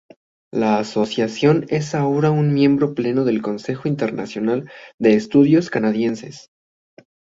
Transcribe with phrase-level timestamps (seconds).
[0.51, 6.49] La Asociación es ahora un miembro pleno del Consejo Internacional de Estudios Canadienses.